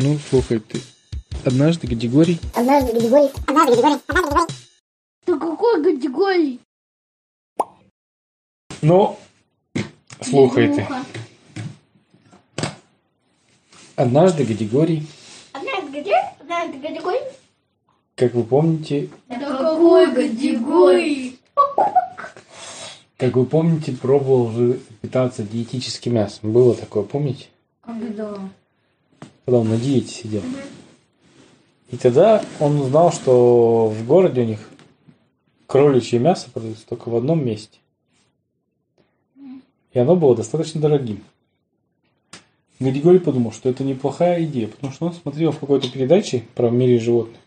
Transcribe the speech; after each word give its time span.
Ну, 0.00 0.16
слухай, 0.30 0.60
ты 0.60 0.80
однажды 1.44 1.88
Гадигорий... 1.88 2.38
Однажды 2.54 2.92
Гадигорий... 2.92 3.30
Однажды 3.48 3.82
Гадигорий... 3.82 4.00
Однажды 4.06 4.12
Гадигорий... 4.12 4.46
Да 5.26 5.38
какой 5.38 5.82
категории? 5.82 6.60
Ну, 8.80 9.18
слухай 10.22 10.72
ты. 10.72 10.86
Однажды 13.96 14.44
Гадигорий, 14.44 15.04
Однажды 15.52 16.00
где? 16.00 16.14
Однажды 16.38 16.78
категории? 16.78 17.22
как 18.14 18.34
вы 18.34 18.44
помните, 18.44 19.08
Да 19.28 19.36
какой 19.58 20.14
категории? 20.14 21.38
как 23.16 23.34
вы 23.34 23.46
помните, 23.46 23.92
пробовал 24.00 24.52
же 24.52 24.80
питаться 25.02 25.42
диетическим 25.42 26.14
мясом. 26.14 26.52
Было 26.52 26.76
такое, 26.76 27.02
помните? 27.02 27.46
Когда? 27.80 28.38
Когда 29.48 29.60
он 29.60 29.70
на 29.70 29.78
диете 29.78 30.12
сидел. 30.12 30.42
И 31.90 31.96
тогда 31.96 32.44
он 32.60 32.78
узнал, 32.82 33.10
что 33.10 33.88
в 33.88 34.06
городе 34.06 34.42
у 34.42 34.44
них 34.44 34.58
кроличье 35.66 36.18
мясо 36.18 36.50
продается 36.52 36.86
только 36.86 37.08
в 37.08 37.16
одном 37.16 37.42
месте. 37.42 37.78
И 39.94 39.98
оно 39.98 40.16
было 40.16 40.36
достаточно 40.36 40.82
дорогим. 40.82 41.24
Гадигорий 42.78 43.20
подумал, 43.20 43.52
что 43.52 43.70
это 43.70 43.84
неплохая 43.84 44.44
идея, 44.44 44.68
потому 44.68 44.92
что 44.92 45.06
он 45.06 45.14
смотрел 45.14 45.52
в 45.52 45.60
какой-то 45.60 45.90
передаче 45.90 46.44
про 46.54 46.68
мире 46.68 46.98
животных. 46.98 47.40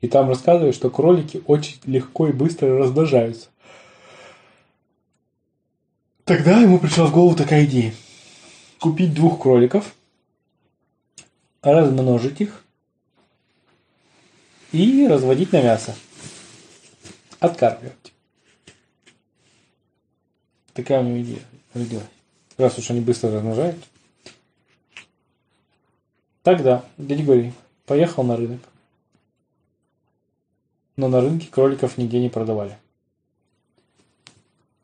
И 0.00 0.08
там 0.08 0.30
рассказывают, 0.30 0.74
что 0.74 0.88
кролики 0.88 1.42
очень 1.46 1.76
легко 1.84 2.28
и 2.28 2.32
быстро 2.32 2.78
размножаются. 2.78 3.48
Тогда 6.24 6.58
ему 6.58 6.78
пришла 6.78 7.04
в 7.04 7.12
голову 7.12 7.36
такая 7.36 7.66
идея. 7.66 7.92
Купить 8.80 9.12
двух 9.12 9.42
кроликов, 9.42 9.92
размножить 11.72 12.40
их 12.40 12.64
и 14.72 15.06
разводить 15.08 15.52
на 15.52 15.62
мясо. 15.62 15.94
Откармливать. 17.40 18.12
Такая 20.72 21.00
у 21.00 21.04
него 21.04 21.20
идея 21.22 21.42
родилась. 21.74 22.04
Раз 22.56 22.78
уж 22.78 22.90
они 22.90 23.00
быстро 23.00 23.30
размножают. 23.30 23.76
Тогда 26.42 26.84
Григорий 26.96 27.52
поехал 27.84 28.22
на 28.22 28.36
рынок. 28.36 28.60
Но 30.96 31.08
на 31.08 31.20
рынке 31.20 31.48
кроликов 31.50 31.98
нигде 31.98 32.20
не 32.20 32.28
продавали. 32.28 32.78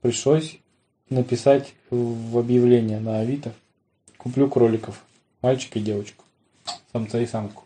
Пришлось 0.00 0.58
написать 1.08 1.74
в 1.90 2.36
объявление 2.36 2.98
на 2.98 3.20
Авито. 3.20 3.54
Куплю 4.18 4.48
кроликов. 4.50 5.02
Мальчика 5.40 5.78
и 5.78 5.82
девочку. 5.82 6.24
Самца 6.92 7.20
и 7.20 7.26
самку. 7.26 7.64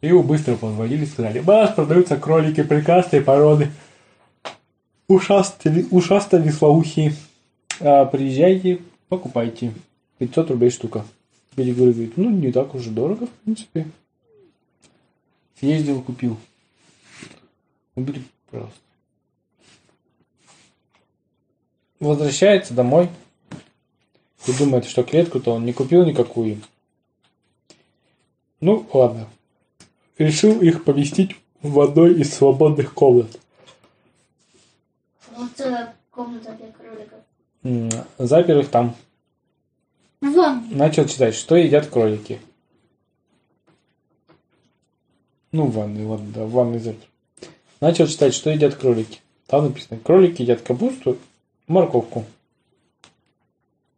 И 0.00 0.06
его 0.06 0.22
быстро 0.22 0.54
позвонили, 0.56 1.04
сказали, 1.04 1.40
вас 1.40 1.74
продаются 1.74 2.16
кролики 2.16 2.62
прекрасной 2.62 3.20
породы. 3.20 3.70
Ушастые, 5.08 5.86
ушастые 5.90 6.42
веслоухие. 6.42 7.14
А, 7.80 8.04
приезжайте, 8.04 8.80
покупайте. 9.08 9.72
500 10.18 10.50
рублей 10.50 10.70
штука. 10.70 11.04
Григорий 11.56 11.92
говорит, 11.92 12.16
ну 12.16 12.30
не 12.30 12.52
так 12.52 12.74
уж 12.74 12.86
и 12.86 12.90
дорого, 12.90 13.26
в 13.26 13.30
принципе. 13.30 13.88
Съездил, 15.58 16.02
купил. 16.02 16.36
Убери, 17.96 18.22
пожалуйста. 18.50 18.78
Возвращается 21.98 22.74
домой. 22.74 23.08
И 24.46 24.52
думает, 24.52 24.84
что 24.84 25.02
клетку-то 25.02 25.54
он 25.54 25.64
не 25.64 25.72
купил 25.72 26.04
никакую. 26.04 26.60
Ну, 28.60 28.86
ладно. 28.92 29.28
Решил 30.16 30.60
их 30.60 30.84
поместить 30.84 31.36
в 31.62 31.78
одной 31.80 32.20
из 32.20 32.34
свободных 32.34 32.92
комнат. 32.92 33.38
Вот 35.36 35.50
целая 35.56 35.94
комната 36.10 36.52
для 36.54 36.72
кроликов. 36.72 37.18
М, 37.62 37.90
Запер 38.18 38.58
их 38.58 38.68
там. 38.68 38.96
Вон. 40.20 40.68
Начал 40.70 41.06
читать, 41.06 41.34
что 41.34 41.54
едят 41.56 41.86
кролики. 41.86 42.40
Ну, 45.52 45.66
в 45.66 45.72
ванной, 45.74 46.04
ладно, 46.04 46.26
да, 46.34 46.44
в 46.44 46.50
ванной 46.50 46.80
запер. 46.80 47.08
Начал 47.80 48.06
читать, 48.06 48.34
что 48.34 48.50
едят 48.50 48.74
кролики. 48.74 49.20
Там 49.46 49.64
написано, 49.64 50.00
кролики 50.00 50.42
едят 50.42 50.62
капусту, 50.62 51.16
морковку. 51.68 52.24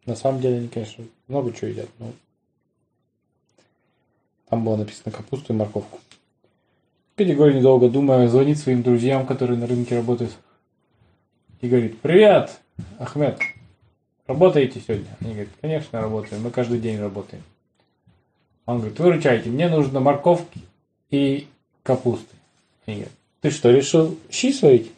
На 0.04 0.14
самом 0.14 0.40
деле 0.40 0.58
они, 0.58 0.68
конечно, 0.68 1.04
много 1.28 1.52
чего 1.52 1.68
едят, 1.68 1.88
но 1.98 2.12
там 4.50 4.64
было 4.64 4.76
написано 4.76 5.12
капусту 5.12 5.52
и 5.52 5.56
морковку. 5.56 6.00
Григорий, 7.16 7.58
недолго 7.58 7.88
думая, 7.88 8.28
звонит 8.28 8.58
своим 8.58 8.82
друзьям, 8.82 9.26
которые 9.26 9.58
на 9.58 9.66
рынке 9.66 9.96
работают. 9.96 10.32
И 11.60 11.68
говорит, 11.68 12.00
привет, 12.00 12.58
Ахмед, 12.98 13.38
работаете 14.26 14.80
сегодня? 14.80 15.06
Они 15.20 15.32
говорят, 15.32 15.52
конечно, 15.60 16.00
работаем, 16.00 16.42
мы 16.42 16.50
каждый 16.50 16.80
день 16.80 16.98
работаем. 16.98 17.42
Он 18.66 18.78
говорит, 18.78 18.98
выручайте, 18.98 19.50
мне 19.50 19.68
нужно 19.68 20.00
морковки 20.00 20.60
и 21.10 21.46
капусты. 21.82 22.34
Они 22.86 22.96
говорят, 22.96 23.14
ты 23.42 23.50
что, 23.50 23.70
решил 23.70 24.18
щи 24.30 24.52
сварить? 24.52 24.90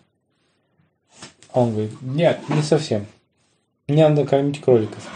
Он 1.53 1.73
говорит, 1.73 1.93
нет, 2.01 2.41
не 2.49 2.63
совсем. 2.63 3.07
Мне 3.89 4.09
надо 4.09 4.25
кормить 4.25 4.61
кроликов. 4.61 5.07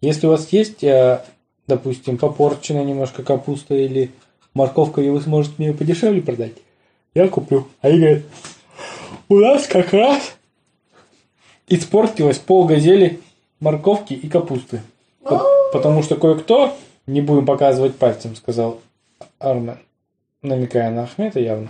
Если 0.00 0.26
у 0.26 0.30
вас 0.30 0.52
есть, 0.52 0.84
э, 0.84 1.24
допустим, 1.68 2.18
попорченная 2.18 2.84
немножко 2.84 3.22
капуста 3.22 3.74
или 3.74 4.10
морковка, 4.54 5.00
и 5.00 5.08
вы 5.10 5.20
сможете 5.20 5.54
мне 5.58 5.68
ее 5.68 5.74
подешевле 5.74 6.20
продать, 6.20 6.54
я 7.14 7.28
куплю. 7.28 7.68
А 7.82 7.90
говорят, 7.90 8.22
у 9.28 9.36
нас 9.36 9.66
как 9.66 9.92
раз 9.92 10.36
испортилось 11.68 12.38
пол 12.38 12.64
газели 12.64 13.20
морковки 13.60 14.14
и 14.14 14.28
капусты. 14.28 14.80
По- 15.22 15.44
Потому 15.72 16.02
что 16.02 16.16
кое-кто, 16.16 16.74
не 17.06 17.20
будем 17.20 17.44
показывать 17.44 17.96
пальцем, 17.96 18.34
сказал 18.34 18.80
Армен, 19.38 19.78
намекая 20.42 20.90
на 20.90 21.02
Ахмета 21.04 21.40
явно, 21.40 21.68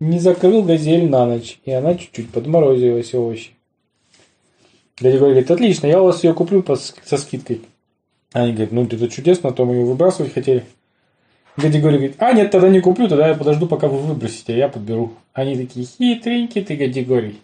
не 0.00 0.18
закрыл 0.18 0.62
газель 0.62 1.08
на 1.08 1.26
ночь, 1.26 1.60
и 1.64 1.70
она 1.72 1.94
чуть-чуть 1.94 2.30
подморозилась 2.30 3.14
овощи. 3.14 3.50
Дядя 4.98 5.18
говорит, 5.18 5.50
отлично, 5.50 5.86
я 5.86 6.00
у 6.00 6.06
вас 6.06 6.24
ее 6.24 6.32
куплю 6.32 6.64
со 7.04 7.16
скидкой. 7.18 7.62
Они 8.32 8.52
говорят, 8.52 8.72
ну 8.72 8.84
это 8.84 9.08
чудесно, 9.08 9.50
а 9.50 9.52
то 9.52 9.64
мы 9.64 9.74
ее 9.74 9.84
выбрасывать 9.84 10.32
хотели. 10.32 10.64
Коля 11.56 11.70
говорит, 11.80 12.14
а 12.18 12.32
нет, 12.32 12.50
тогда 12.50 12.70
не 12.70 12.80
куплю, 12.80 13.08
тогда 13.08 13.28
я 13.28 13.34
подожду, 13.34 13.66
пока 13.66 13.88
вы 13.88 13.98
выбросите, 13.98 14.54
а 14.54 14.56
я 14.56 14.68
подберу. 14.68 15.12
Они 15.34 15.54
такие, 15.56 15.84
хитренький 15.84 16.64
ты, 16.64 16.76
Гадигорий. 16.76 17.40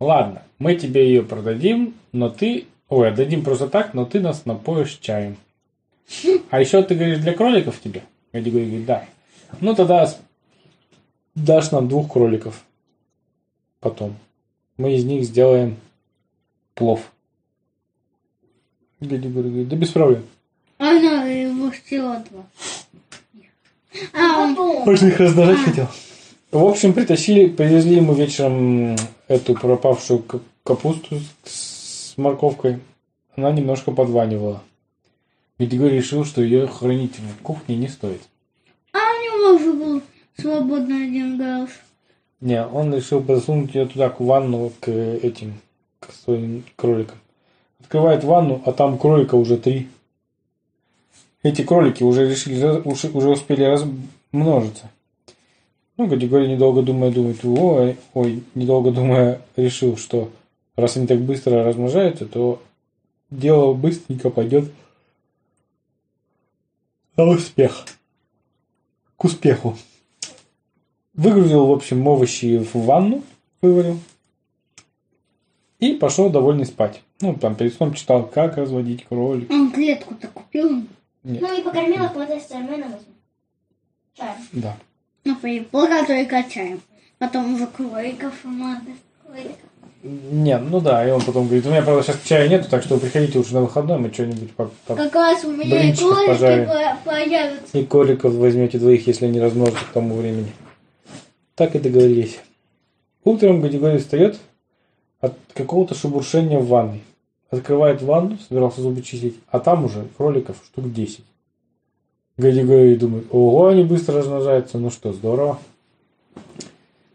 Ладно, 0.00 0.42
мы 0.58 0.74
тебе 0.74 1.06
ее 1.06 1.22
продадим, 1.22 1.94
но 2.12 2.30
ты... 2.30 2.66
Ой, 2.88 3.08
отдадим 3.08 3.44
просто 3.44 3.68
так, 3.68 3.94
но 3.94 4.06
ты 4.06 4.18
нас 4.18 4.44
напоишь 4.46 4.98
чаем. 5.00 5.36
А 6.50 6.58
еще 6.58 6.82
ты 6.82 6.94
говоришь, 6.94 7.18
для 7.18 7.34
кроликов 7.34 7.80
тебе? 7.80 8.02
Гадигорий 8.32 8.66
говорит, 8.66 8.86
да. 8.86 9.04
Ну 9.60 9.74
тогда 9.74 10.12
дашь 11.34 11.70
нам 11.70 11.88
двух 11.88 12.10
кроликов. 12.12 12.64
Потом. 13.80 14.16
Мы 14.78 14.94
из 14.94 15.04
них 15.04 15.24
сделаем 15.24 15.76
плов. 16.74 17.12
Гадигорий 19.00 19.50
говорит, 19.50 19.68
да 19.68 19.76
без 19.76 19.90
проблем. 19.90 20.24
Она 20.78 21.24
его 21.24 21.70
всего 21.70 22.16
два. 22.30 22.46
А, 24.12 24.40
он... 24.42 24.56
Он 24.58 24.96
же 24.96 25.08
их 25.08 25.18
размножать 25.18 25.58
хотел. 25.58 25.88
В 26.50 26.64
общем, 26.64 26.94
притащили, 26.94 27.48
привезли 27.48 27.96
ему 27.96 28.14
вечером 28.14 28.96
эту 29.26 29.54
пропавшую 29.54 30.24
капусту 30.64 31.20
с 31.44 32.14
морковкой. 32.16 32.80
Она 33.36 33.52
немножко 33.52 33.92
подванивала. 33.92 34.62
Григорий 35.58 35.98
решил, 35.98 36.24
что 36.24 36.42
ее 36.42 36.66
хранить 36.66 37.18
в 37.18 37.42
кухне 37.42 37.76
не 37.76 37.88
стоит. 37.88 38.20
а 38.92 38.98
у 38.98 39.22
него 39.22 39.58
же 39.58 39.72
был 39.72 40.02
свободный 40.38 41.04
один 41.04 41.36
глаз. 41.36 41.70
Не, 42.40 42.64
он 42.64 42.94
решил 42.94 43.24
засунуть 43.24 43.74
ее 43.74 43.86
туда, 43.86 44.08
к 44.08 44.20
ванну, 44.20 44.72
к 44.80 44.88
этим, 44.88 45.54
к 45.98 46.12
своим 46.12 46.64
кроликам. 46.76 47.18
Открывает 47.88 48.22
ванну, 48.22 48.60
а 48.66 48.72
там 48.72 48.98
кролика 48.98 49.34
уже 49.34 49.56
три. 49.56 49.88
Эти 51.42 51.62
кролики 51.62 52.02
уже 52.02 52.28
решили, 52.28 52.62
уже, 52.86 53.08
успели 53.30 53.64
размножиться. 53.64 54.90
Ну, 55.96 56.06
Гадигорий, 56.06 56.52
недолго 56.52 56.82
думая, 56.82 57.10
думает, 57.10 57.42
ой, 57.42 57.96
ой, 58.12 58.42
недолго 58.54 58.90
думая, 58.90 59.40
решил, 59.56 59.96
что 59.96 60.30
раз 60.76 60.98
они 60.98 61.06
так 61.06 61.20
быстро 61.20 61.64
размножаются, 61.64 62.26
то 62.26 62.60
дело 63.30 63.72
быстренько 63.72 64.28
пойдет 64.28 64.70
на 67.16 67.24
успех. 67.24 67.86
К 69.16 69.24
успеху. 69.24 69.78
Выгрузил, 71.14 71.64
в 71.64 71.72
общем, 71.72 72.06
овощи 72.06 72.58
в 72.58 72.74
ванну, 72.84 73.24
вывалил. 73.62 73.98
И 75.78 75.94
пошел 75.94 76.28
довольный 76.28 76.66
спать. 76.66 77.02
Ну, 77.20 77.34
там 77.34 77.56
перед 77.56 77.74
сном 77.74 77.94
читал, 77.94 78.24
как 78.26 78.56
разводить 78.56 79.04
кролик. 79.06 79.50
Он 79.50 79.72
клетку-то 79.72 80.28
купил. 80.28 80.82
Нет. 81.24 81.42
Ну 81.42 81.58
и 81.58 81.62
покормила 81.62 82.08
кого-то 82.08 82.38
с 82.38 82.50
Арменом. 82.52 82.92
Чаем. 84.14 84.36
Да. 84.52 84.76
Ну, 85.24 85.36
пока 85.70 86.04
только 86.06 86.44
чаем. 86.48 86.80
Потом 87.18 87.54
уже 87.54 87.66
кроликов 87.66 88.32
надо. 88.44 88.92
Кроликов. 89.26 89.56
Нет, 90.04 90.62
ну 90.70 90.80
да, 90.80 91.06
и 91.06 91.10
он 91.10 91.20
потом 91.20 91.46
говорит, 91.46 91.66
у 91.66 91.70
меня, 91.70 91.82
правда, 91.82 92.04
сейчас 92.04 92.22
чая 92.22 92.48
нету, 92.48 92.70
так 92.70 92.84
что 92.84 92.94
вы 92.94 93.00
приходите 93.00 93.36
лучше 93.36 93.54
на 93.54 93.62
выходной, 93.62 93.98
мы 93.98 94.12
что-нибудь 94.12 94.52
по- 94.54 94.70
по- 94.86 94.94
Как 94.94 95.12
раз 95.12 95.44
у 95.44 95.50
меня 95.50 95.90
и 95.90 95.92
по- 95.92 96.96
появятся. 97.04 97.76
И 97.78 97.84
кроликов 97.84 98.32
возьмете 98.34 98.78
двоих, 98.78 99.08
если 99.08 99.26
они 99.26 99.40
размножатся 99.40 99.84
к 99.84 99.92
тому 99.92 100.14
времени. 100.14 100.52
Так 101.56 101.74
и 101.74 101.80
договорились. 101.80 102.38
Утром 103.24 103.60
Гадигорий 103.60 103.98
встает 103.98 104.38
от 105.20 105.36
какого-то 105.52 105.96
шебуршения 105.96 106.60
в 106.60 106.68
ванной. 106.68 107.02
Открывает 107.50 108.02
ванну, 108.02 108.38
собирался 108.46 108.82
зубы 108.82 109.02
чистить, 109.02 109.36
а 109.48 109.58
там 109.58 109.84
уже 109.84 110.06
кроликов 110.16 110.56
штук 110.66 110.92
10. 110.92 111.24
Гадигорий 112.36 112.96
думает, 112.96 113.26
ого, 113.30 113.68
они 113.68 113.84
быстро 113.84 114.18
размножаются, 114.18 114.78
ну 114.78 114.90
что, 114.90 115.12
здорово. 115.12 115.58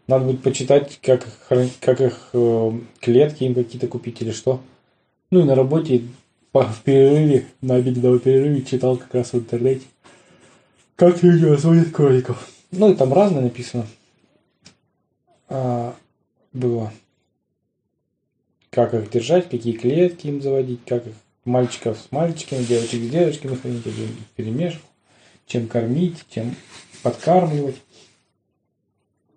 Надо 0.06 0.26
будет 0.26 0.42
почитать, 0.42 0.98
как, 1.00 1.26
их 1.26 1.80
как 1.80 2.00
их 2.00 2.28
э, 2.34 2.70
клетки 3.00 3.44
им 3.44 3.54
какие-то 3.54 3.86
купить 3.86 4.20
или 4.20 4.32
что. 4.32 4.60
Ну 5.30 5.40
и 5.40 5.44
на 5.44 5.54
работе 5.54 6.02
в 6.52 6.82
перерыве, 6.84 7.46
на 7.62 7.76
обеденном 7.76 8.18
перерыве 8.18 8.62
читал 8.62 8.96
как 8.96 9.14
раз 9.14 9.32
в 9.32 9.38
интернете. 9.38 9.86
Как 10.94 11.22
люди 11.22 11.44
разводят 11.44 11.90
кроликов. 11.90 12.48
Ну 12.70 12.92
и 12.92 12.94
там 12.94 13.12
разное 13.12 13.42
написано. 13.42 13.86
А, 15.48 15.94
было. 16.52 16.92
Как 18.74 18.92
их 18.92 19.08
держать, 19.08 19.48
какие 19.48 19.72
клетки 19.72 20.26
им 20.26 20.42
заводить, 20.42 20.80
как 20.84 21.06
их 21.06 21.12
мальчиков 21.44 21.96
с 21.96 22.10
мальчиками, 22.10 22.64
девочек 22.64 23.04
с 23.04 23.08
девочками 23.08 23.54
хранить, 23.54 23.86
или 23.86 24.08
перемешку, 24.34 24.82
чем 25.46 25.68
кормить, 25.68 26.16
чем 26.28 26.56
подкармливать. 27.04 27.76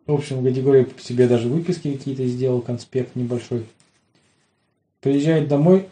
В 0.07 0.13
общем, 0.13 0.42
Гадигорий 0.42 0.88
себе 1.00 1.28
даже 1.28 1.50
выписки 1.50 1.94
какие-то 1.94 2.25
сделал, 2.25 2.62
конспект 2.62 3.16
небольшой. 3.16 3.68
Приезжает 5.01 5.48
домой, 5.48 5.88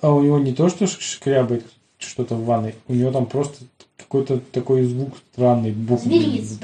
а 0.00 0.12
у 0.12 0.22
него 0.22 0.38
не 0.38 0.54
то, 0.54 0.68
что 0.68 0.86
шкрябает 0.86 1.64
что-то 1.98 2.36
в 2.36 2.44
ванной, 2.44 2.76
у 2.86 2.94
него 2.94 3.10
там 3.10 3.26
просто 3.26 3.64
какой-то 3.96 4.38
такой 4.52 4.84
звук 4.84 5.16
странный. 5.32 5.72
Бух, 5.72 6.00
Зверинец. 6.00 6.60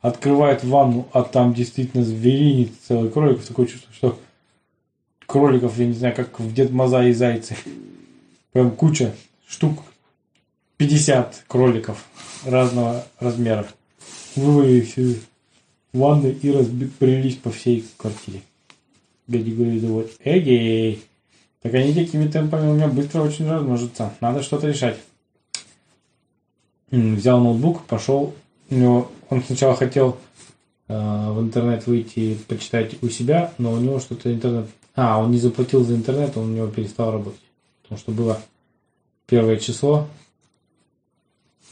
Открывает 0.00 0.64
ванну, 0.64 1.06
а 1.12 1.22
там 1.22 1.54
действительно 1.54 2.02
зверинец 2.02 2.70
целый 2.88 3.10
кроликов. 3.10 3.46
Такое 3.46 3.66
чувство, 3.66 3.92
что 3.92 4.18
кроликов, 5.28 5.78
я 5.78 5.86
не 5.86 5.92
знаю, 5.92 6.16
как 6.16 6.40
в 6.40 6.52
Дед 6.52 6.72
Маза 6.72 7.04
и 7.04 7.12
Зайцы. 7.12 7.54
Прям 8.52 8.72
куча 8.72 9.14
штук. 9.46 9.84
50 10.78 11.44
кроликов 11.46 12.04
разного 12.44 13.04
размера. 13.20 13.66
Вывалились 14.36 14.96
из 14.96 15.18
ванны 15.92 16.28
и 16.28 16.50
разбрелись 16.50 17.36
по 17.36 17.50
всей 17.50 17.84
квартире. 17.98 18.42
Дядя 19.26 19.50
говорит, 19.50 19.82
вот, 19.82 20.10
эгей. 20.24 21.02
Так 21.60 21.74
они 21.74 21.92
такими 21.92 22.28
темпами 22.28 22.70
у 22.70 22.74
меня 22.74 22.88
быстро 22.88 23.20
очень 23.20 23.50
размножатся. 23.50 24.14
Надо 24.20 24.42
что-то 24.42 24.68
решать. 24.68 24.96
Взял 26.90 27.40
ноутбук, 27.40 27.84
пошел. 27.84 28.34
У 28.70 28.74
него, 28.74 29.10
он 29.28 29.42
сначала 29.42 29.74
хотел 29.76 30.16
э, 30.86 30.94
в 31.32 31.40
интернет 31.40 31.86
выйти 31.86 32.38
почитать 32.46 33.02
у 33.02 33.08
себя, 33.08 33.52
но 33.58 33.72
у 33.72 33.76
него 33.78 34.00
что-то 34.00 34.32
интернет... 34.32 34.66
А, 35.00 35.16
он 35.20 35.30
не 35.30 35.38
заплатил 35.38 35.84
за 35.84 35.94
интернет, 35.94 36.36
он 36.36 36.50
у 36.50 36.52
него 36.52 36.66
перестал 36.66 37.12
работать. 37.12 37.40
Потому 37.82 38.00
что 38.00 38.10
было 38.10 38.42
первое 39.26 39.56
число. 39.56 40.08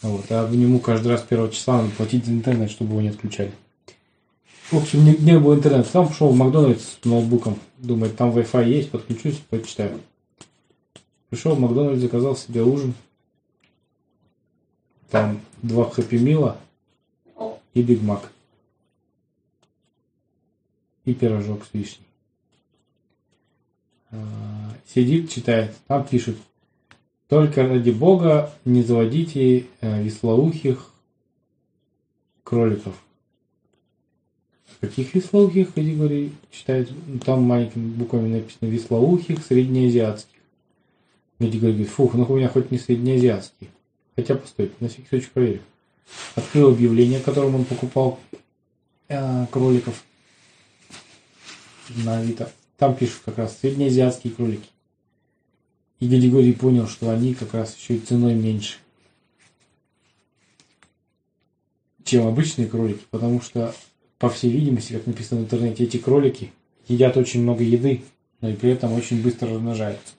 Вот, 0.00 0.26
а 0.31 0.46
в 0.46 0.55
нему 0.55 0.78
каждый 0.78 1.08
раз 1.08 1.23
первого 1.23 1.50
числа 1.50 1.82
надо 1.82 1.90
платить 1.96 2.25
за 2.25 2.31
интернет, 2.31 2.70
чтобы 2.70 2.93
его 2.93 3.00
не 3.00 3.08
отключали. 3.08 3.50
В 4.70 4.76
общем, 4.76 5.05
не, 5.05 5.17
не 5.17 5.40
было 5.40 5.56
интернета. 5.56 5.88
Сам 5.88 6.06
пошел 6.06 6.28
в 6.28 6.37
Макдональдс 6.37 6.84
с 6.84 7.05
ноутбуком. 7.05 7.58
Думает, 7.78 8.17
там 8.17 8.31
Wi-Fi 8.31 8.69
есть, 8.69 8.93
подключусь, 8.93 9.43
почитаю. 9.50 10.00
Пришел 11.29 11.56
в 11.56 11.61
Макдональдс, 11.61 12.00
заказал 12.00 12.37
себе 12.37 12.62
ужин. 12.62 12.94
Там 15.11 15.40
два 15.62 15.90
хэппи 15.90 16.14
мила 16.14 16.58
и 17.75 17.82
Биг 17.82 18.02
Мак. 18.02 18.31
И 21.05 21.12
пирожок 21.12 21.64
с 21.64 21.75
вишней. 21.75 22.06
А, 24.12 24.73
Сидит, 24.87 25.31
читает. 25.31 25.75
Там 25.87 26.06
пишут. 26.06 26.37
Только 27.29 27.67
ради 27.67 27.91
бога 27.91 28.53
не 28.64 28.82
заводите 28.82 29.67
э, 29.81 30.03
веслоухих 30.03 30.93
кроликов. 32.44 32.94
Каких 34.81 35.14
веслоухих 35.14 35.75
категорий 35.75 36.32
читает? 36.50 36.91
Там 37.25 37.43
маленькими 37.43 37.88
буквами 37.88 38.29
написано 38.29 38.69
веслоухих 38.69 39.44
среднеазиатских. 39.44 40.37
Категория 41.38 41.73
говорит, 41.73 41.91
фух, 41.91 42.14
ну 42.14 42.25
у 42.25 42.37
меня 42.37 42.49
хоть 42.49 42.70
не 42.70 42.79
среднеазиатский. 42.79 43.70
Хотя, 44.14 44.37
постой, 44.37 44.70
на 44.81 44.88
всякий 44.88 45.08
случай 45.08 45.29
проверю. 45.32 45.61
Открыл 46.37 46.70
объявление, 46.70 47.20
которым 47.20 47.56
он 47.56 47.64
покупал 47.64 48.20
э, 49.08 49.47
кроликов 49.50 50.05
на 52.05 52.19
Авито. 52.19 52.50
Там 52.78 52.94
пишут 52.94 53.23
как 53.25 53.38
раз 53.38 53.58
среднеазиатские 53.58 54.32
кролики. 54.32 54.69
И 55.99 56.08
Григорий 56.08 56.52
понял, 56.52 56.87
что 56.87 57.11
они 57.11 57.34
как 57.34 57.55
раз 57.55 57.75
еще 57.76 57.96
и 57.96 58.00
ценой 58.00 58.34
меньше, 58.34 58.76
чем 62.05 62.26
обычные 62.26 62.69
кролики, 62.69 63.02
потому 63.11 63.40
что, 63.40 63.75
по 64.19 64.28
всей 64.28 64.50
видимости, 64.50 64.93
как 64.93 65.06
написано 65.06 65.40
в 65.40 65.44
интернете, 65.44 65.84
эти 65.84 65.96
кролики 65.96 66.52
едят 66.87 67.17
очень 67.17 67.43
много 67.43 67.64
еды, 67.64 68.02
но 68.43 68.50
и 68.50 68.55
при 68.55 68.70
этом 68.70 68.93
очень 68.93 69.22
быстро 69.22 69.49
размножаются. 69.49 70.14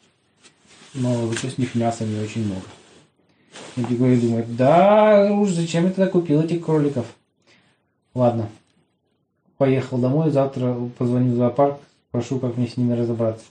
Но 0.95 1.27
зато 1.27 1.50
с 1.50 1.60
них 1.60 1.75
мяса 1.75 2.06
не 2.06 2.19
очень 2.19 2.45
много. 2.45 2.65
И 3.75 3.81
Григорий 3.81 4.19
думает, 4.19 4.56
да 4.56 5.31
уж 5.31 5.51
зачем 5.51 5.86
я 5.86 5.92
тогда 5.92 6.12
купил 6.12 6.42
этих 6.42 6.65
кроликов? 6.65 7.06
Ладно. 8.15 8.50
Поехал 9.57 10.00
домой, 10.00 10.31
завтра 10.31 10.75
позвоню 10.98 11.33
в 11.33 11.38
зоопарк, 11.38 11.80
прошу, 12.12 12.39
как 12.39 12.57
мне 12.57 12.68
с 12.68 12.77
ними 12.77 12.94
разобраться. 12.94 13.45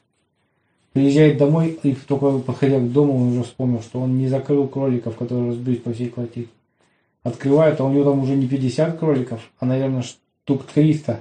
Приезжает 0.92 1.36
домой, 1.36 1.78
и 1.82 1.94
только 1.94 2.38
подходя 2.38 2.78
к 2.78 2.90
дому, 2.90 3.16
он 3.16 3.32
уже 3.32 3.42
вспомнил, 3.42 3.82
что 3.82 4.00
он 4.00 4.16
не 4.16 4.28
закрыл 4.28 4.66
кроликов, 4.66 5.16
которые 5.16 5.50
разбились 5.50 5.80
по 5.80 5.92
всей 5.92 6.08
квартире. 6.08 6.48
Открывает, 7.22 7.80
а 7.80 7.84
у 7.84 7.92
него 7.92 8.04
там 8.04 8.20
уже 8.22 8.34
не 8.34 8.46
50 8.46 8.98
кроликов, 8.98 9.40
а, 9.58 9.66
наверное, 9.66 10.02
штук 10.02 10.62
300, 10.64 11.20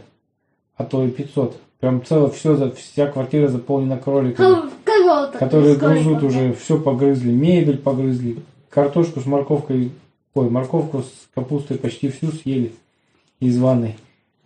а 0.77 0.83
то 0.85 1.03
и 1.03 1.09
500. 1.09 1.59
Прям 1.79 2.05
целое, 2.05 2.29
все, 2.29 2.71
вся 2.71 3.07
квартира 3.07 3.47
заполнена 3.47 3.97
кроликами, 3.97 4.69
которые 5.37 5.75
грызут 5.75 6.23
уже, 6.23 6.53
все 6.53 6.79
погрызли, 6.79 7.31
мебель 7.31 7.77
погрызли, 7.77 8.37
картошку 8.69 9.19
с 9.19 9.25
морковкой, 9.25 9.91
ой, 10.33 10.49
морковку 10.49 11.01
с 11.01 11.27
капустой 11.33 11.77
почти 11.77 12.09
всю 12.09 12.31
съели 12.31 12.73
из 13.39 13.59
ванной. 13.59 13.97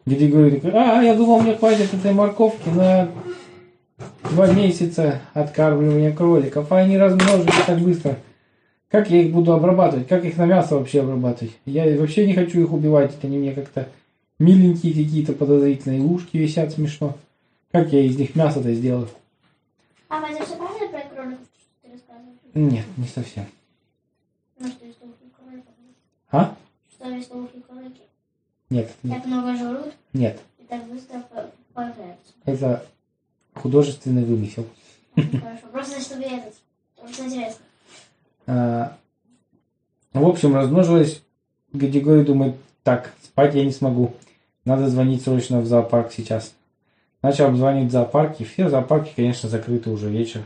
Григорий 0.09 0.55
такой, 0.55 0.71
а, 0.73 1.03
я 1.03 1.13
думал, 1.13 1.39
мне 1.41 1.55
хватит 1.55 1.93
этой 1.93 2.13
морковки 2.13 2.67
на 2.69 3.09
два 4.31 4.51
месяца 4.51 5.21
откармливания 5.35 6.11
кроликов, 6.11 6.71
а 6.71 6.77
они 6.77 6.97
размножились 6.97 7.53
так 7.67 7.79
быстро. 7.79 8.17
Как 8.89 9.11
я 9.11 9.21
их 9.21 9.31
буду 9.31 9.53
обрабатывать? 9.53 10.07
Как 10.07 10.25
их 10.25 10.35
на 10.37 10.47
мясо 10.47 10.75
вообще 10.75 11.01
обрабатывать? 11.01 11.53
Я 11.65 11.95
вообще 11.99 12.25
не 12.25 12.33
хочу 12.33 12.59
их 12.59 12.73
убивать, 12.73 13.13
это 13.13 13.27
они 13.27 13.37
мне 13.37 13.51
как-то 13.51 13.87
миленькие 14.39 14.93
какие-то 14.95 15.33
подозрительные 15.33 16.01
ушки 16.01 16.37
висят 16.37 16.71
смешно. 16.71 17.15
Как 17.71 17.93
я 17.93 18.01
из 18.01 18.17
них 18.17 18.33
мясо-то 18.35 18.73
сделаю? 18.73 19.09
А 20.07 20.27
это 20.27 20.43
все 20.43 20.55
правда 20.55 20.87
про 20.87 21.01
кроликов, 21.01 21.45
что 21.55 21.83
ты 21.83 21.91
рассказывал? 21.91 22.33
Нет, 22.55 22.85
не 22.97 23.05
совсем. 23.05 23.45
Ну, 24.59 24.69
что 24.69 24.85
веслоухие 24.87 25.29
кролики. 25.37 25.67
А? 26.31 26.55
Что 26.95 27.09
веслоухие 27.11 27.61
кролики 27.61 28.08
Нет, 28.69 28.91
нет, 29.03 29.17
так 29.17 29.25
много 29.25 29.55
жрут 29.57 29.93
нет. 30.13 30.39
и 30.59 30.63
так 30.65 30.83
быстро 30.88 31.19
по- 31.33 31.49
появляются. 31.73 32.33
Это 32.45 32.85
художественный 33.55 34.23
вымысел. 34.23 34.65
Хорошо. 35.15 35.67
Просто 35.71 36.01
чтобы 36.01 36.23
этот. 36.23 36.53
Просто 36.99 37.25
интересно. 37.25 37.65
А, 38.47 38.97
В 40.13 40.27
общем, 40.27 40.55
размножилось. 40.55 41.23
Гадигорий 41.71 42.23
думает, 42.25 42.55
так, 42.83 43.13
спать 43.23 43.53
я 43.55 43.63
не 43.65 43.71
смогу. 43.71 44.13
Надо 44.65 44.89
звонить 44.89 45.23
срочно 45.23 45.61
в 45.61 45.65
зоопарк 45.67 46.11
сейчас. 46.11 46.53
Начал 47.21 47.45
обзванивать 47.47 47.91
зоопарки. 47.91 48.43
Все 48.43 48.69
зоопарки, 48.69 49.13
конечно, 49.15 49.49
закрыты 49.49 49.89
уже 49.89 50.09
вечер. 50.09 50.41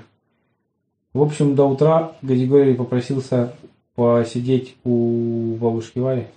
В 1.13 1.21
общем, 1.21 1.55
до 1.55 1.65
утра 1.65 2.15
Гадигорий 2.21 2.73
попросился 2.73 3.53
посидеть 3.95 4.75
у 4.83 5.55
бабушки 5.59 5.99
Вари. 5.99 6.27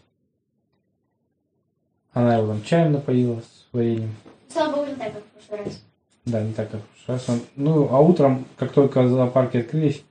Она 2.16 2.36
его 2.38 2.46
там 2.46 2.62
чаем 2.62 2.92
напоила 2.92 3.40
с 3.42 3.66
вареньем. 3.74 4.14
Слава 4.48 4.76
богу, 4.76 4.86
не 4.88 4.94
так, 4.94 5.12
как 5.12 5.22
в 5.22 5.46
прошлый 5.46 5.66
раз. 5.66 5.82
Да, 6.24 6.42
не 6.42 6.52
так, 6.54 6.70
как 6.70 6.80
в 6.80 7.04
прошлый 7.04 7.16
раз. 7.18 7.28
Он- 7.28 7.40
Ну, 7.56 7.88
а 7.90 8.00
утром, 8.00 8.46
как 8.56 8.72
только 8.72 9.06
зоопарки 9.06 9.58
открылись, 9.58 10.02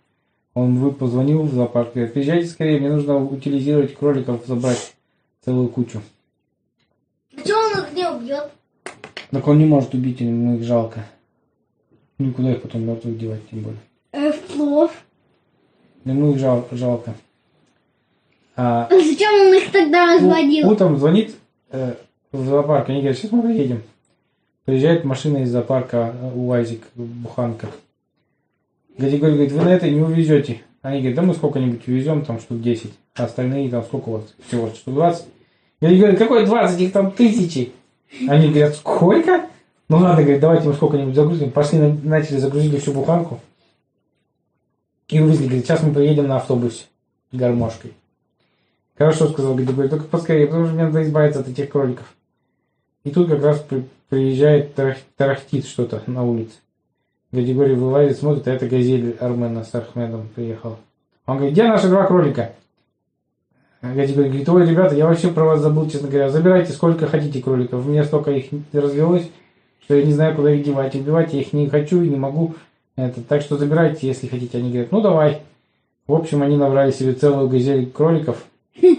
Он 0.53 0.77
вы 0.77 0.91
позвонил 0.93 1.41
в 1.41 1.51
зоопарк, 1.53 1.93
говорит, 1.95 2.13
приезжайте 2.13 2.45
скорее, 2.47 2.79
мне 2.79 2.89
нужно 2.91 3.17
утилизировать 3.17 3.95
кроликов, 3.95 4.45
забрать 4.45 4.93
целую 5.43 5.67
кучу. 5.67 5.99
Почему 7.35 7.57
он 7.57 7.83
их 7.83 7.91
не 7.93 8.07
убьет? 8.07 8.51
Так 9.31 9.47
он 9.47 9.57
не 9.57 9.65
может 9.65 9.93
убить, 9.95 10.21
ему 10.21 10.55
их 10.57 10.63
жалко. 10.63 11.05
Никуда 12.19 12.51
их 12.53 12.61
потом 12.61 12.83
мертвых 12.83 13.17
девать, 13.17 13.49
тем 13.49 13.63
более. 13.63 13.79
Э, 14.13 14.31
в 14.31 14.39
плов. 14.53 14.91
Ему 16.05 16.31
их 16.31 16.37
жал- 16.37 16.67
жалко. 16.71 17.15
А, 18.55 18.85
А 18.89 18.89
Зачем 18.95 19.33
он 19.33 19.53
их 19.55 19.71
тогда 19.71 20.05
разводил? 20.13 20.69
утром 20.71 20.97
звонит 20.97 21.35
э, 21.75 21.95
в 22.31 22.45
зоопарк, 22.45 22.89
они 22.89 22.99
говорят, 22.99 23.17
сейчас 23.17 23.31
мы 23.31 23.43
поедем. 23.43 23.83
Приезжает 24.65 25.03
машина 25.03 25.37
из 25.39 25.51
зоопарка 25.51 26.13
э, 26.19 26.31
УАЗик, 26.35 26.83
буханка. 26.95 27.67
Григорий 28.97 29.33
говорит, 29.33 29.51
вы 29.51 29.61
на 29.63 29.73
этой 29.73 29.91
не 29.91 30.01
увезете. 30.01 30.61
Они 30.81 30.99
говорят, 30.99 31.15
да 31.15 31.21
мы 31.23 31.33
сколько-нибудь 31.33 31.87
увезем, 31.87 32.23
там 32.23 32.39
штук 32.39 32.61
10. 32.61 32.93
А 33.15 33.25
остальные 33.25 33.69
там 33.69 33.83
сколько 33.83 34.09
у 34.09 34.13
вас? 34.13 34.23
Всего 34.47 34.67
штук 34.69 34.93
20. 34.93 35.25
Григорий 35.81 35.99
говорит, 35.99 36.19
какой 36.19 36.45
20, 36.45 36.81
их 36.81 36.91
там 36.91 37.11
тысячи. 37.11 37.71
Они 38.27 38.49
говорят, 38.49 38.75
сколько? 38.75 39.45
Ну 39.89 39.97
ладно, 39.97 40.23
говорит, 40.23 40.39
давайте 40.41 40.67
мы 40.67 40.73
сколько-нибудь 40.73 41.15
загрузим. 41.15 41.51
Пошли, 41.51 41.79
на- 41.79 41.97
начали, 42.03 42.37
загрузили 42.37 42.77
всю 42.77 42.93
буханку. 42.93 43.39
И 45.09 45.19
увезли, 45.19 45.45
говорит, 45.45 45.65
сейчас 45.65 45.83
мы 45.83 45.93
приедем 45.93 46.27
на 46.27 46.37
автобусе 46.37 46.85
гармошкой. 47.31 47.93
Хорошо, 48.97 49.27
сказал 49.27 49.55
Григорий, 49.55 49.89
только 49.89 50.05
поскорее, 50.05 50.47
потому 50.47 50.65
что 50.65 50.73
мне 50.75 50.85
надо 50.85 51.03
избавиться 51.03 51.41
от 51.41 51.49
этих 51.49 51.69
кроликов. 51.69 52.05
И 53.03 53.11
тут 53.11 53.29
как 53.29 53.43
раз 53.43 53.59
при- 53.59 53.85
приезжает, 54.09 54.73
тарах- 54.73 55.03
тарахтит 55.17 55.65
что-то 55.65 56.01
на 56.07 56.23
улице. 56.23 56.55
Григорий 57.31 57.75
вылазит, 57.75 58.17
смотрит, 58.17 58.47
а 58.47 58.53
это 58.53 58.67
газель 58.67 59.17
Армена 59.19 59.65
с 59.65 59.75
Архмедом 59.75 60.29
приехал. 60.33 60.77
Он 61.25 61.37
говорит, 61.37 61.53
где 61.53 61.63
наши 61.63 61.89
два 61.89 62.05
кролика? 62.05 62.53
Григорий 63.81 64.29
говорит, 64.29 64.49
ой, 64.49 64.65
ребята, 64.65 64.95
я 64.95 65.05
вообще 65.05 65.29
про 65.29 65.43
вас 65.43 65.59
забыл, 65.59 65.89
честно 65.89 66.07
говоря. 66.07 66.29
Забирайте 66.29 66.71
сколько 66.71 67.05
хотите 67.07 67.41
кроликов. 67.41 67.85
У 67.85 67.89
меня 67.89 68.03
столько 68.05 68.31
их 68.31 68.45
развелось, 68.71 69.29
что 69.83 69.95
я 69.95 70.03
не 70.03 70.13
знаю, 70.13 70.35
куда 70.35 70.51
их 70.51 70.63
девать. 70.63 70.95
Убивать 70.95 71.33
я 71.33 71.41
их 71.41 71.51
не 71.53 71.67
хочу 71.67 72.01
и 72.01 72.09
не 72.09 72.15
могу. 72.15 72.55
Это, 72.95 73.21
так 73.21 73.41
что 73.41 73.57
забирайте, 73.57 74.07
если 74.07 74.27
хотите. 74.27 74.57
Они 74.57 74.69
говорят, 74.69 74.91
ну 74.91 75.01
давай. 75.01 75.41
В 76.07 76.13
общем, 76.13 76.41
они 76.41 76.55
набрали 76.55 76.91
себе 76.91 77.13
целую 77.13 77.49
газель 77.49 77.89
кроликов, 77.91 78.45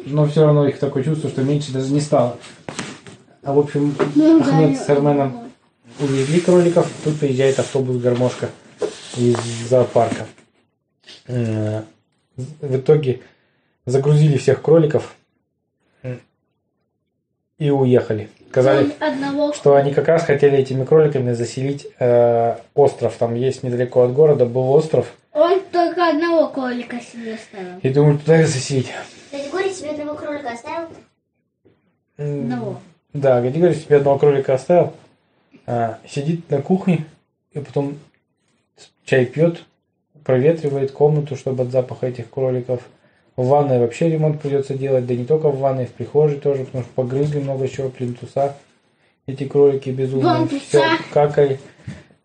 но 0.06 0.26
все 0.26 0.42
равно 0.44 0.66
их 0.68 0.78
такое 0.78 1.02
чувство, 1.04 1.28
что 1.30 1.42
меньше 1.42 1.72
даже 1.72 1.92
не 1.92 2.00
стало. 2.00 2.38
А 3.42 3.52
в 3.52 3.58
общем, 3.58 3.94
Ну, 4.14 4.40
да, 4.40 4.46
Ахмед 4.46 4.70
я- 4.72 4.76
с 4.84 4.88
Арменом 4.88 5.50
увезли 6.00 6.40
кроликов, 6.40 6.90
тут 7.04 7.18
приезжает 7.18 7.58
автобус 7.58 7.96
гармошка 7.98 8.48
из 9.16 9.36
зоопарка. 9.68 10.26
Э, 11.28 11.82
В 12.36 12.76
итоге 12.76 13.20
загрузили 13.86 14.36
всех 14.36 14.60
кроликов 14.60 15.14
м, 16.02 16.20
и 17.58 17.70
уехали. 17.70 18.28
Сказали, 18.50 18.90
одного 19.00 19.52
что 19.52 19.74
они 19.74 19.92
как 19.94 20.08
раз 20.08 20.24
хотели 20.24 20.56
этими 20.58 20.84
кроликами 20.84 21.32
заселить 21.34 21.86
э, 21.98 22.56
остров. 22.74 23.16
Там 23.18 23.34
есть 23.34 23.62
недалеко 23.62 24.02
от 24.02 24.12
города 24.12 24.44
был 24.46 24.70
остров. 24.70 25.12
Он 25.32 25.60
только 25.72 26.08
одного 26.08 26.48
кролика 26.48 26.96
себе 27.00 27.34
оставил. 27.34 27.78
И 27.82 27.88
думали, 27.90 28.16
туда 28.18 28.40
их 28.40 28.48
заселить. 28.48 28.92
Григорий 29.32 29.72
себе 29.72 29.90
одного 29.90 30.14
кролика 30.14 30.52
оставил? 30.52 30.88
М, 32.18 32.42
Одного. 32.42 32.80
Да, 33.12 33.40
Григорий 33.40 33.74
себе 33.74 33.96
одного 33.96 34.18
кролика 34.18 34.54
оставил. 34.54 34.92
а, 35.66 35.98
сидит 36.08 36.48
на 36.50 36.62
кухне 36.62 37.06
и 37.52 37.58
потом 37.58 37.98
чай 39.04 39.26
пьет, 39.26 39.64
проветривает 40.22 40.92
комнату, 40.92 41.34
чтобы 41.36 41.64
от 41.64 41.70
запаха 41.70 42.06
этих 42.06 42.30
кроликов. 42.30 42.82
В 43.34 43.48
ванной 43.48 43.80
вообще 43.80 44.08
ремонт 44.08 44.40
придется 44.40 44.74
делать, 44.74 45.06
да 45.06 45.14
не 45.14 45.24
только 45.24 45.48
в 45.48 45.58
ванной, 45.58 45.86
в 45.86 45.92
прихожей 45.92 46.38
тоже, 46.38 46.64
потому 46.64 46.84
что 46.84 46.92
погрызли 46.94 47.40
много 47.40 47.68
чего, 47.68 47.88
плинтуса. 47.88 48.54
Эти 49.26 49.44
кролики 49.44 49.90
безумные, 49.90 50.46
все 50.60 50.84
какали. 51.12 51.58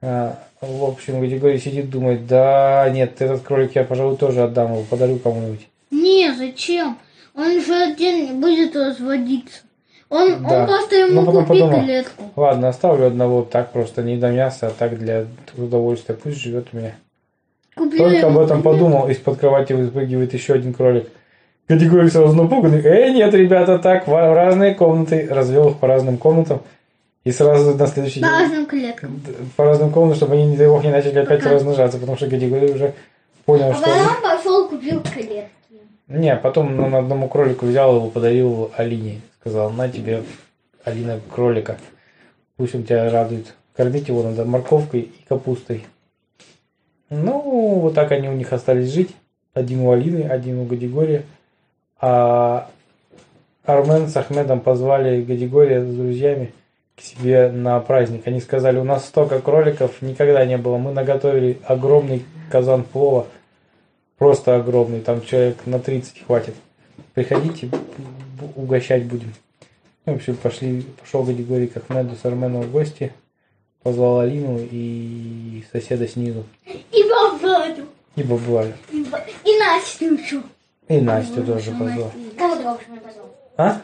А, 0.02 0.38
в 0.62 0.84
общем, 0.84 1.20
Григорий 1.22 1.58
сидит, 1.58 1.90
думает, 1.90 2.28
да, 2.28 2.88
нет, 2.94 3.20
этот 3.22 3.42
кролик 3.42 3.76
я, 3.76 3.84
пожалуй, 3.84 4.18
тоже 4.18 4.44
отдам 4.44 4.74
его, 4.74 4.84
подарю 4.84 5.18
кому-нибудь. 5.18 5.68
Не, 5.92 6.34
зачем? 6.34 6.98
Он 7.36 7.62
же 7.62 7.74
один 7.74 8.40
будет 8.42 8.76
разводиться. 8.76 9.62
Он, 10.10 10.44
Да. 10.44 10.62
он 10.62 10.68
просто 10.68 10.96
ему 10.96 11.22
Ну, 11.22 11.26
потом 11.26 11.46
купит 11.46 11.62
подумал. 11.62 11.84
клетку. 11.86 12.24
Ладно, 12.36 12.68
оставлю 12.70 13.08
одного 13.08 13.44
так 13.44 13.72
просто, 13.72 14.04
не 14.04 14.18
до 14.18 14.30
мяса, 14.32 14.68
а 14.68 14.72
так 14.72 14.98
для 14.98 15.26
удовольствия. 15.58 16.16
Пусть 16.16 16.38
живет 16.42 16.68
у 16.74 16.78
меня. 16.78 16.96
Купил 17.76 17.98
Только 18.10 18.28
об 18.28 18.38
этом 18.38 18.62
клетку. 18.62 18.64
подумал, 18.64 19.08
из-под 19.10 19.38
кровати 19.40 19.72
выпрыгивает 19.74 20.34
еще 20.34 20.54
один 20.54 20.74
кролик. 20.74 21.08
Категория 21.68 22.10
сразу 22.10 22.36
напуганный. 22.36 22.82
Эй, 22.84 23.14
нет, 23.14 23.34
ребята, 23.34 23.80
так, 23.80 24.06
в 24.08 24.12
разные 24.12 24.76
комнаты. 24.76 25.28
Развел 25.30 25.70
их 25.70 25.78
по 25.78 25.88
разным 25.88 26.18
комнатам. 26.18 26.62
И 27.24 27.32
сразу 27.32 27.76
на 27.76 27.88
следующий 27.88 28.20
По 28.20 28.28
день 28.28 28.36
разным 28.40 28.66
клеткам. 28.66 29.22
по 29.56 29.64
разным 29.64 29.92
комнатам, 29.92 30.18
чтобы 30.18 30.34
они, 30.34 30.48
не 30.48 30.58
дай 30.58 30.68
бог, 30.68 30.84
не 30.84 30.90
начали 30.90 31.20
опять 31.20 31.40
Пока. 31.44 31.54
размножаться, 31.54 31.98
потому 32.00 32.18
что 32.18 32.28
Категория 32.30 32.74
уже 32.74 32.94
понял, 33.46 33.70
А 33.70 33.76
что... 33.76 33.84
потом 33.86 34.22
пошел 34.24 34.68
купил 34.68 35.02
клетки. 35.02 35.44
Не, 36.12 36.36
потом 36.36 36.78
он 36.78 36.94
одному 36.94 37.30
кролику 37.30 37.66
взял 37.66 37.96
его, 37.96 38.10
подарил 38.10 38.70
Алине. 38.76 39.22
Сказал, 39.40 39.70
на 39.70 39.88
тебе, 39.88 40.24
Алина, 40.84 41.22
кролика. 41.34 41.78
Пусть 42.58 42.76
он 42.76 42.84
тебя 42.84 43.10
радует. 43.10 43.56
Кормить 43.78 44.10
его 44.10 44.22
надо 44.22 44.44
морковкой 44.44 45.02
и 45.02 45.26
капустой. 45.30 45.86
Ну, 47.10 47.80
вот 47.80 47.94
так 47.94 48.12
они 48.12 48.28
у 48.28 48.34
них 48.34 48.52
остались 48.52 48.92
жить. 48.92 49.16
Один 49.54 49.82
у 49.82 49.92
Алины, 49.92 50.24
один 50.24 50.60
у 50.60 50.66
Гадигория. 50.66 51.24
А 52.02 52.70
Армен 53.64 54.08
с 54.08 54.18
Ахмедом 54.18 54.60
позвали 54.60 55.22
Гадигория 55.22 55.82
с 55.82 55.96
друзьями 55.96 56.52
к 56.98 57.02
себе 57.02 57.50
на 57.50 57.80
праздник. 57.80 58.28
Они 58.28 58.42
сказали, 58.42 58.80
у 58.80 58.84
нас 58.84 59.06
столько 59.06 59.40
кроликов 59.40 60.02
никогда 60.02 60.46
не 60.46 60.58
было. 60.58 60.76
Мы 60.78 60.92
наготовили 60.92 61.60
огромный 61.64 62.26
казан 62.52 62.84
плова. 62.84 63.28
Просто 64.22 64.56
огромный. 64.56 65.02
Там 65.02 65.26
человек 65.26 65.66
на 65.66 65.80
30 65.80 66.26
хватит. 66.28 66.54
Приходите, 67.16 67.72
угощать 68.56 69.06
будем. 69.06 69.34
Ну, 70.06 70.14
В 70.14 70.18
общем, 70.18 70.36
пошли, 70.36 70.84
пошел 71.00 71.24
Гадигорий 71.24 71.66
к 71.66 71.78
Ахмеду 71.78 72.16
с 72.16 72.24
Арменом 72.24 72.62
в 72.62 72.72
гости. 72.72 73.14
Позвал 73.82 74.20
Алину 74.20 74.60
и 74.60 75.64
соседа 75.72 76.08
снизу. 76.08 76.44
И 76.68 77.04
бабаду. 77.10 77.88
И 78.16 78.22
бабуля. 78.22 78.78
И, 78.92 79.58
Настю 79.58 80.14
еще. 80.14 80.44
И 80.88 81.02
Настю 81.02 81.44
тоже 81.44 81.72
позвал. 81.72 82.12
Кого 82.38 82.78
не 82.90 83.00
позвал? 83.00 83.36
А? 83.58 83.82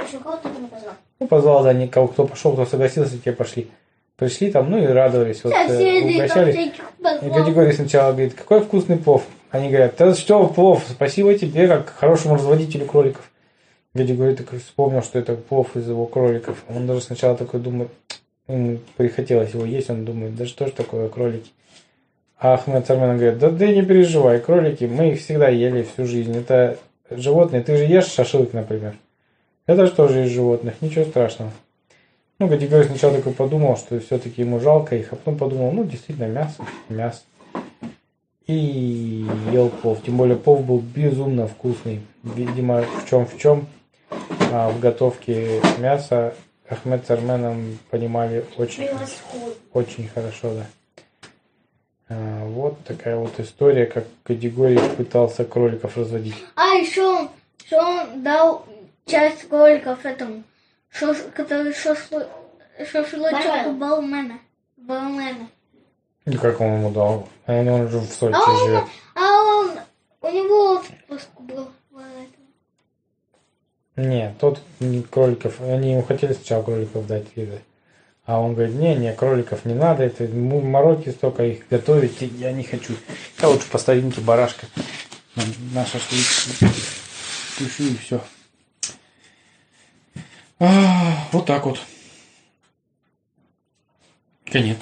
Еще 0.00 0.18
кого 0.18 0.38
ты 0.38 0.48
не 0.48 0.66
позвал? 0.66 0.94
Ну, 1.20 1.26
позвал, 1.26 1.62
да, 1.62 1.74
никого, 1.74 2.08
кто 2.08 2.26
пошел, 2.26 2.54
кто 2.54 2.64
согласился, 2.64 3.18
те 3.18 3.32
пошли. 3.32 3.70
Пришли 4.16 4.50
там, 4.50 4.70
ну 4.70 4.78
и 4.78 4.86
радовались, 4.86 5.42
вот, 5.42 5.52
э, 5.52 5.68
Соседи 5.68 6.00
там 6.00 6.16
угощали. 6.16 6.52
всяких 6.52 6.82
И. 7.22 7.30
Гадигорий 7.30 7.72
сначала 7.72 8.12
говорит, 8.12 8.34
какой 8.34 8.60
вкусный 8.60 8.96
плов. 8.96 9.24
Они 9.50 9.68
говорят, 9.68 9.94
да 9.98 10.14
что 10.14 10.46
плов, 10.46 10.84
спасибо 10.88 11.34
тебе, 11.34 11.66
как 11.66 11.88
хорошему 11.88 12.36
разводителю 12.36 12.86
кроликов. 12.86 13.28
Гадигорий 13.92 14.36
такой 14.36 14.60
вспомнил, 14.60 15.02
что 15.02 15.18
это 15.18 15.34
плов 15.34 15.76
из 15.76 15.88
его 15.88 16.06
кроликов. 16.06 16.62
Он 16.68 16.86
даже 16.86 17.00
сначала 17.00 17.36
такой 17.36 17.60
думает, 17.60 17.90
ему 18.48 18.78
прихотелось 18.96 19.54
его 19.54 19.64
есть, 19.64 19.90
он 19.90 20.04
думает, 20.04 20.36
да 20.36 20.46
что 20.46 20.66
ж 20.66 20.70
такое 20.70 21.08
кролики. 21.08 21.50
А 22.38 22.54
Ахмед 22.54 22.86
Сармен 22.86 23.16
говорит, 23.16 23.38
да 23.38 23.50
ты 23.50 23.74
не 23.74 23.82
переживай, 23.82 24.40
кролики, 24.40 24.84
мы 24.84 25.12
их 25.12 25.20
всегда 25.20 25.48
ели 25.48 25.82
всю 25.82 26.04
жизнь. 26.04 26.36
Это 26.36 26.78
животные, 27.10 27.62
ты 27.62 27.76
же 27.76 27.84
ешь 27.84 28.06
шашлык, 28.06 28.52
например. 28.52 28.96
Это 29.66 29.86
же 29.86 29.92
тоже 29.92 30.24
из 30.24 30.30
животных, 30.30 30.74
ничего 30.80 31.04
страшного. 31.04 31.52
Ну, 32.38 32.48
Гадигорий 32.48 32.86
сначала 32.86 33.16
такой 33.16 33.32
подумал, 33.32 33.76
что 33.76 34.00
все-таки 34.00 34.42
ему 34.42 34.58
жалко 34.60 34.96
их, 34.96 35.12
а 35.12 35.16
потом 35.16 35.38
подумал, 35.38 35.70
ну, 35.70 35.84
действительно, 35.84 36.26
мясо, 36.26 36.64
мясо. 36.88 37.22
И 38.46 39.26
ел 39.52 39.70
плов. 39.70 40.02
Тем 40.04 40.16
более 40.16 40.36
плов 40.36 40.64
был 40.64 40.80
безумно 40.80 41.46
вкусный. 41.46 42.02
Видимо, 42.22 42.82
в 42.82 43.08
чем 43.08 43.26
в 43.26 43.38
чем, 43.38 43.66
а 44.52 44.68
в 44.70 44.80
готовке 44.80 45.60
мяса 45.78 46.34
Ахмед 46.68 47.06
с 47.06 47.10
Арменом 47.10 47.78
понимали 47.90 48.44
очень, 48.56 48.88
очень 49.72 50.08
хорошо, 50.08 50.54
да. 50.54 50.66
А, 52.08 52.44
вот 52.46 52.82
такая 52.84 53.16
вот 53.16 53.38
история, 53.38 53.86
как 53.86 54.06
категория 54.22 54.80
пытался 54.96 55.44
кроликов 55.44 55.96
разводить. 55.96 56.36
А 56.54 56.74
еще 56.74 57.02
он, 57.02 57.30
что 57.66 57.78
он 57.78 58.22
дал 58.22 58.66
часть 59.06 59.48
кроликов 59.48 60.04
этому, 60.04 60.42
который 61.34 61.72
шашлы, 61.74 62.26
шашлычок 62.90 63.32
Бармену. 63.32 63.70
у 63.70 63.72
Балмена. 63.74 64.38
Балмена. 64.76 65.48
И 66.26 66.36
как 66.36 66.60
он 66.60 66.74
ему 66.74 66.90
дал? 66.90 67.28
А 67.46 67.52
Он, 67.60 67.68
он 67.68 67.88
же 67.88 67.98
в 67.98 68.06
Сочи 68.12 68.34
А 68.34 68.50
он, 68.50 68.66
живет. 68.66 68.84
а 69.14 69.42
он, 69.42 69.70
у 70.22 70.28
него 70.30 70.70
отпуск 70.76 71.28
был. 71.40 71.68
Нет, 73.96 74.36
тот 74.40 74.60
не 74.80 75.02
кроликов. 75.02 75.60
Они 75.60 75.92
ему 75.92 76.02
хотели 76.02 76.32
сначала 76.32 76.62
кроликов 76.64 77.06
дать. 77.06 77.26
видать. 77.36 77.62
А 78.26 78.40
он 78.40 78.54
говорит, 78.54 78.74
не, 78.74 78.94
не, 78.96 79.12
кроликов 79.12 79.64
не 79.66 79.74
надо, 79.74 80.02
это 80.04 80.24
му- 80.24 80.62
мороки 80.62 81.10
столько 81.10 81.44
их 81.44 81.68
готовить, 81.68 82.22
и 82.22 82.26
я 82.26 82.52
не 82.52 82.64
хочу. 82.64 82.94
Я 83.40 83.48
лучше 83.48 83.68
по 83.70 83.76
старинке 83.78 84.22
барашка 84.22 84.66
на, 85.36 85.42
на 85.74 85.86
шашлык 85.86 86.70
тушу 87.58 87.82
и 87.82 87.96
все. 87.98 88.20
Вот 90.58 91.46
так 91.46 91.64
вот. 91.66 91.80
Конец. 94.44 94.78